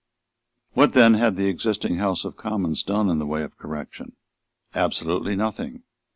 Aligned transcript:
What 0.73 0.93
then 0.93 1.13
had 1.13 1.35
the 1.35 1.45
existing 1.47 1.97
House 1.97 2.25
of 2.25 2.35
Commons 2.35 2.81
done 2.81 3.07
in 3.07 3.19
the 3.19 3.25
way 3.27 3.43
of 3.43 3.55
correction? 3.59 4.13
Absolutely 4.73 5.35
nothing. 5.35 5.83